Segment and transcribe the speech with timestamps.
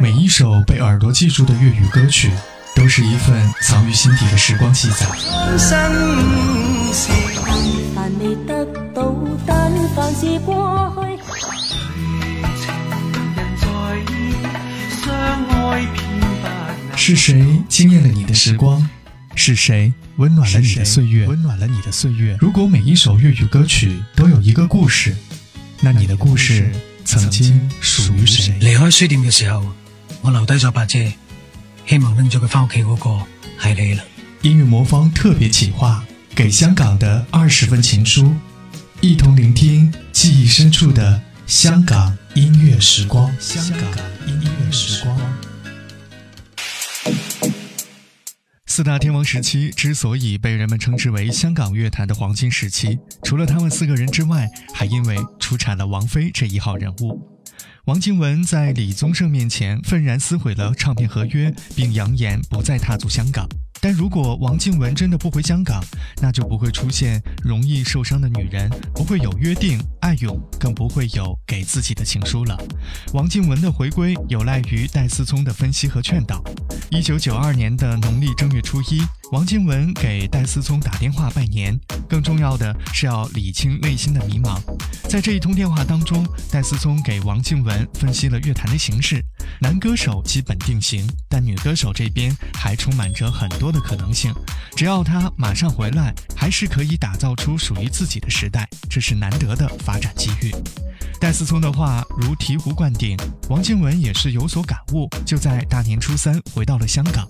[0.00, 2.30] 每一首被耳朵记住的粤语歌曲，
[2.76, 5.06] 都是一份藏于心底的时光记载。
[16.94, 18.86] 是谁惊艳了你的时光？
[19.34, 21.26] 是谁温暖了你的岁月？
[21.26, 22.36] 温暖了你的岁月。
[22.40, 25.16] 如果每一首粤语歌曲都有一个故事，
[25.80, 26.70] 那你的故事。
[27.04, 28.54] 曾经属于谁？
[28.60, 29.64] 离开书店嘅时候，
[30.20, 30.98] 我留低咗把遮，
[31.86, 33.20] 希望拎咗佢翻屋企嗰个
[33.62, 34.04] 系你啦。
[34.42, 36.04] 音乐魔方特别企划，
[36.34, 38.34] 给香港的二十份情书，
[39.00, 43.32] 一同聆听记忆深处的香港音乐时光。
[43.40, 43.82] 香港
[44.26, 45.16] 音乐时光。
[48.74, 57.20] 四大天王时期之所以被人们称之为香港乐坛的黄金时期，除了他们四个人之外，还因为出产了王菲这一号人物。
[57.84, 63.46] 王靖雯在李宗盛面前愤然撕毁了唱片合约，并扬言不再踏足香港。
[63.84, 65.82] 但如果王静文真的不回香港，
[66.20, 72.56] 那就不会出现容易受伤的女人，不会有约定、爱永，更不会有给自己的情书了。
[73.12, 76.40] 王静文的回归有赖于戴思聪的分析和劝导。
[76.92, 81.76] 一九九二年的农历正月初一，王静文给戴思聪打电话拜年，
[82.08, 84.60] 更重要的是要理清内心的迷茫。
[85.08, 89.20] 在这一通电话当中，戴思聪给王静文分析了乐坛的形势。
[89.62, 94.34] 男歌手基本定型，但女歌手这边还充满着很多的可能性。
[94.76, 100.52] 只要她马上回来，还是可以打造出属于自己的时代，这是难得的发展机遇。
[101.20, 103.16] 戴思聪的话如醍醐灌顶，
[103.48, 107.24] 王靖雯也是有所感悟，就在大年初三回到了香港。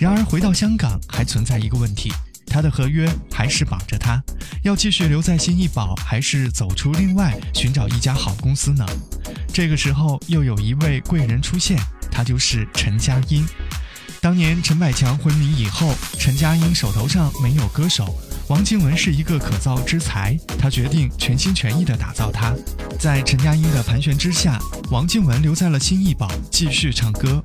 [0.00, 2.10] 然而回到香港还存在一个问题。
[2.46, 4.22] 他的合约还是绑着他，
[4.62, 8.86] 要继续留在新艺宝，还是走出另外寻找一家好公司呢？
[9.52, 11.78] 这个时候又有一位贵人出现，
[12.10, 13.44] 他就是陈佳音。
[14.20, 18.16] 当年陈百强昏迷以后，陈佳音手头上没有歌手，
[18.48, 22.54] 王靖雯是一个可造之才，他决定全心全意的打造他。
[22.98, 24.58] 在陈佳音的盘旋之下，
[24.90, 27.44] 王靖雯留在了新艺宝继续唱歌。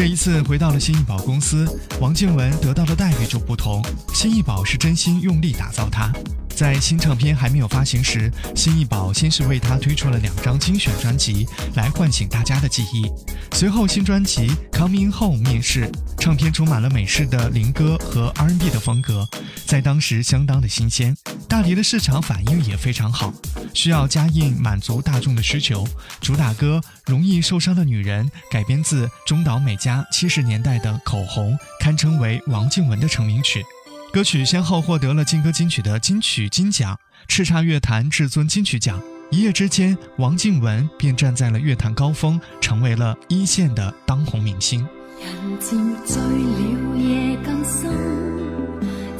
[0.00, 1.66] 这一次回到了新艺宝公司，
[2.00, 3.84] 王静文得到的待遇就不同。
[4.14, 6.10] 新艺宝是真心用力打造他。
[6.56, 13.06] 在新唱片还没有发行时，新艺宝先是为他推出了两张精选专辑，来唤醒大家的记忆。
[13.52, 15.86] 随后新专辑《Coming Home》面世，
[16.18, 19.28] 唱片充满了美式的灵歌和 R&B 的风格，
[19.66, 21.14] 在当时相当的新鲜。
[21.50, 23.34] 大迪的市场反应也非常好，
[23.74, 25.84] 需要加印满足大众的需求。
[26.20, 26.80] 主打歌
[27.10, 33.64] 《容易受伤的女人》改编自中岛美嘉七十年代的《口红》，堪称为王静文的成名曲。
[34.12, 36.96] 歌曲先后获得了劲歌金曲的金曲金奖、
[37.28, 39.02] 叱咤乐坛至尊金曲奖。
[39.32, 44.86] 一夜之间，王静文便站在了乐坛高峰，成为了一线的当红明星。